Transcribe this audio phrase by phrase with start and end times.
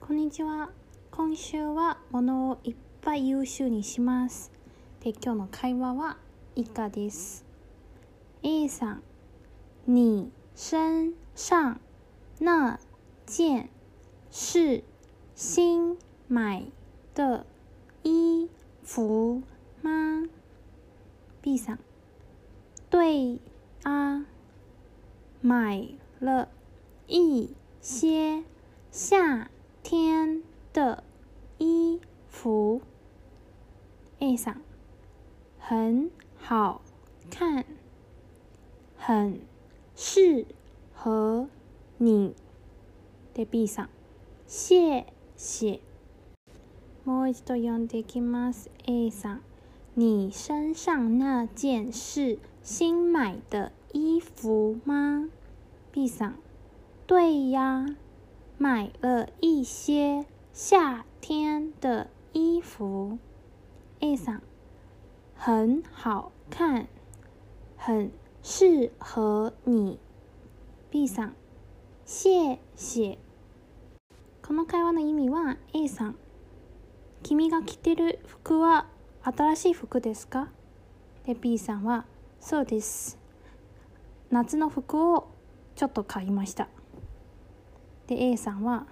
[0.00, 0.70] こんにちは。
[1.12, 4.50] 今週は物をいっぱい優秀にします。
[5.04, 6.16] で、今日の会話は
[6.56, 7.44] 以下です。
[8.42, 9.02] A さん、
[9.86, 11.78] 你身上
[12.40, 12.80] 那
[13.26, 13.68] 件
[14.32, 14.82] 是
[15.36, 15.96] 新
[16.28, 16.64] 买
[17.14, 17.44] 的
[18.02, 18.48] 衣
[18.82, 19.42] 服
[19.82, 20.24] 吗
[21.42, 21.78] ？B さん、
[22.88, 23.38] 对
[23.84, 24.24] 啊，
[25.42, 25.86] 买
[26.20, 26.48] 了
[27.06, 28.42] 一些
[28.90, 29.50] 夏
[29.83, 30.41] 天
[30.73, 31.03] 的
[31.57, 32.81] 衣服。
[34.19, 34.61] A さん，
[35.59, 36.81] 很好
[37.29, 37.65] 看，
[38.97, 39.41] 很
[39.95, 40.45] 适
[40.93, 41.47] 合
[41.97, 42.33] 你。
[43.33, 43.89] で B さん、
[44.47, 45.81] 谢谢。
[47.03, 48.71] もう一度読んでいきます。
[48.85, 49.39] A さん，
[49.95, 55.29] 你身上那件是新买的衣服吗？
[55.91, 56.33] B さん，
[57.05, 57.85] 对呀，
[58.62, 63.16] 买了一些夏天的衣服。
[64.00, 64.40] A さん，
[65.34, 66.86] 很好看，
[67.78, 68.12] 很
[68.42, 69.98] 适合你。
[70.90, 71.32] B さん、
[72.04, 73.16] 谢谢。
[74.46, 76.16] この会話の意味は A さん、
[77.22, 78.88] 君が着てる服は
[79.22, 80.50] 新しい服ですか？
[81.24, 82.04] で B さんは、
[82.40, 83.18] そうです。
[84.30, 85.28] 夏の服を
[85.76, 86.68] ちょっと買いました。
[88.10, 88.88] で A さんは、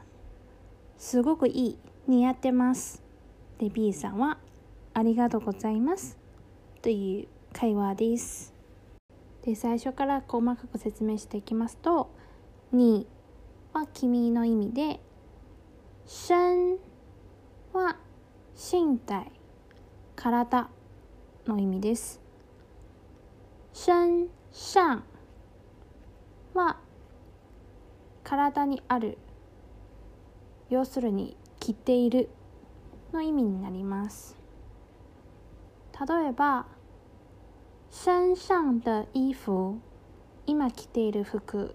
[0.97, 3.03] すごくいい、似合ってます。
[3.59, 4.39] で B さんは、
[4.95, 6.17] ありがとうございます。
[6.83, 8.55] という会話です。
[9.43, 12.11] で最初から細かく説明していきますと
[12.71, 13.09] 「に」
[13.73, 15.01] は「君」の意味で
[16.07, 16.79] 「身」
[17.73, 17.97] は
[18.55, 19.33] 身体
[20.15, 20.69] 体
[21.47, 22.21] の意味です。
[23.73, 25.03] 身上
[26.55, 26.88] は
[28.29, 29.17] 体にある。
[30.69, 32.29] 要するに着ている。
[33.11, 34.37] の意味になります。
[35.99, 36.67] 例えば
[37.91, 39.81] 身上的衣服。
[40.45, 41.75] 今着ている服。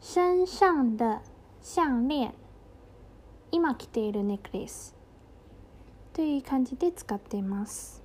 [0.00, 1.20] 身上的
[1.60, 2.34] 項链。
[3.52, 4.96] 今着ているネックレス。
[6.14, 8.02] という感じで使っています。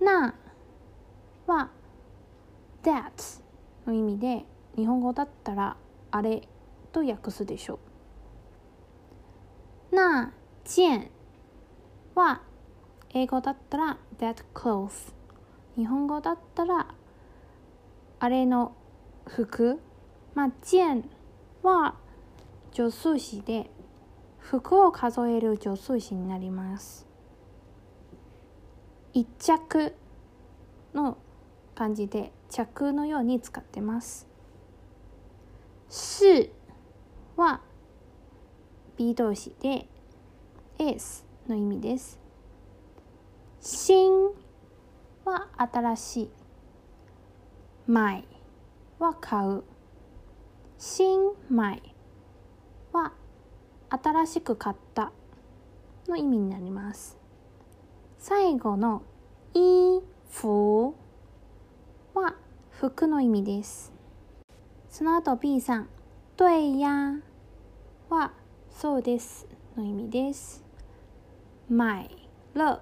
[0.00, 0.34] な
[1.46, 1.70] は
[2.82, 3.40] that
[3.86, 4.44] の意味で
[4.76, 5.76] 日本語だったら
[6.10, 6.48] あれ
[6.92, 7.78] と訳すでしょ。
[9.92, 10.32] うな
[10.64, 11.10] 件
[12.14, 12.42] は
[13.10, 15.12] 英語だったら that clothes
[15.76, 16.94] 日本語だったら
[18.18, 18.72] あれの
[19.26, 19.80] 服。
[20.34, 21.08] まあ件
[21.62, 21.96] は
[22.72, 23.70] 助数詞で
[24.38, 27.06] 服を数える助数詞になります。
[29.12, 29.94] 一着
[30.94, 31.18] の
[31.74, 34.29] 感じで着のように使ってます。
[36.20, 36.50] 是
[37.34, 37.62] は
[38.98, 39.86] B 動詞で
[40.78, 42.20] S の意味です。
[43.62, 44.28] 新
[45.24, 46.30] は新しい
[47.90, 48.28] 買
[48.98, 49.64] は買う。
[50.76, 51.82] 新買
[52.92, 53.14] は
[53.88, 55.12] 新しく買った。
[56.06, 57.16] の意味になります。
[58.18, 59.00] 最後の
[59.54, 60.94] 衣服
[62.12, 62.34] は
[62.68, 63.90] 服の意味です。
[64.90, 65.88] その後 B さん。
[66.40, 67.16] 对や
[68.08, 68.32] は
[68.70, 69.46] そうです
[69.76, 70.64] の意味です。
[71.68, 72.08] 買
[72.54, 72.80] 了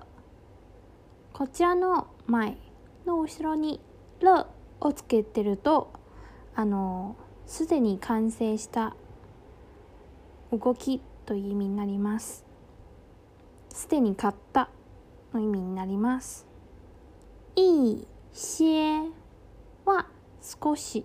[1.32, 2.56] こちらの前
[3.04, 3.80] の後ろに
[4.22, 4.28] 「る」
[4.80, 5.90] をつけてると
[6.54, 8.94] あのすでに完成した
[10.52, 12.46] 動きという意味になります。
[13.70, 14.70] すでに買った
[15.34, 16.46] の意味になります。
[17.56, 19.10] いい些
[19.84, 20.06] は
[20.40, 21.04] 少し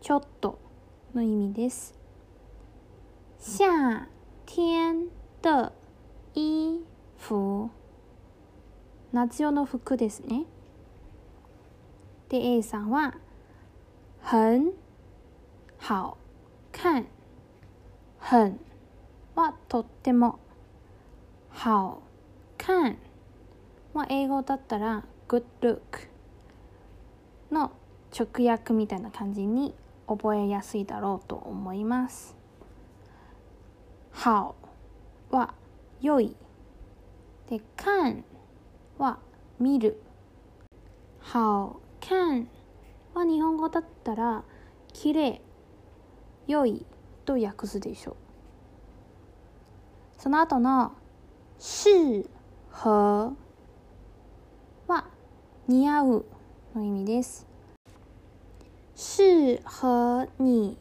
[0.00, 0.69] ちょっと。
[1.14, 1.94] の意味です。
[3.40, 4.08] 夏
[4.46, 5.08] 天
[5.42, 5.72] 的
[6.34, 6.80] 衣
[7.18, 7.70] 服。
[9.12, 10.44] 夏用の服ですね。
[12.28, 13.14] で A さんは
[14.22, 14.72] 很
[15.80, 16.16] 好
[16.70, 17.06] 看。
[18.18, 18.60] 很
[19.34, 20.38] はとっても
[21.52, 22.02] 好
[22.56, 22.98] 看。
[23.94, 25.80] は英語だったら good look
[27.50, 27.72] の
[28.16, 29.74] 直訳みたいな感じに
[30.10, 32.36] 覚えやすいだろうと思います。
[34.24, 34.56] 好
[35.30, 35.54] は
[36.00, 36.36] 良い。
[37.48, 38.24] で看
[38.98, 39.20] は
[39.60, 40.02] 見る。
[41.32, 42.48] 好看
[43.14, 44.42] は日本語だったら
[44.92, 45.40] 綺麗。
[46.48, 46.84] 良い
[47.24, 48.16] と訳すでしょう。
[50.18, 50.90] その後の
[51.56, 52.28] 適
[52.72, 53.36] 合
[54.88, 55.06] は
[55.68, 56.24] 似合う
[56.74, 57.49] の意味です。
[59.20, 60.78] 適合に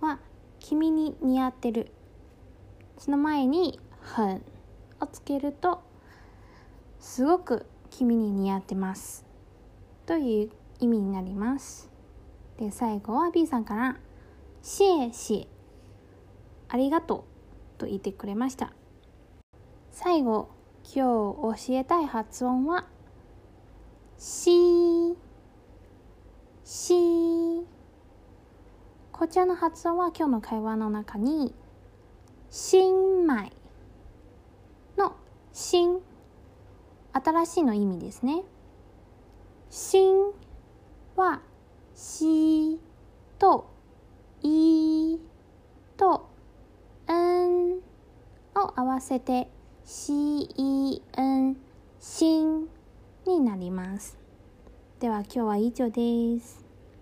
[0.00, 0.18] は
[0.58, 1.92] 君に似合ってる。
[2.96, 4.42] その前に「很」
[5.00, 5.82] をつけると
[6.98, 9.26] すごく君に似合ってます。
[10.06, 10.50] という
[10.80, 11.90] 意味になります。
[12.56, 13.98] で最後は B さんから
[14.62, 15.46] 「謝謝」
[16.68, 17.26] ありがと
[17.76, 18.72] うと言ってくれました。
[19.90, 20.48] 最後
[20.84, 22.86] 今日教えたい発音は
[24.16, 25.14] 「し」
[26.64, 26.94] 「し」
[29.28, 31.54] こちらの発音は今日の会話の中に
[32.48, 33.52] 「新米」
[34.96, 35.16] の
[35.52, 36.00] 「新」
[37.12, 38.42] 新しいの意味ですね。
[39.68, 40.32] 新
[41.14, 41.42] は
[41.94, 42.80] 「し」
[43.38, 43.66] と
[44.40, 45.18] 「い」
[45.98, 46.26] と
[47.12, 47.74] 「ん」
[48.56, 49.50] を合わせて
[49.84, 51.56] 「しいん」
[52.00, 52.66] 「新」
[53.28, 54.16] になります。
[55.00, 56.67] では今日は以上です。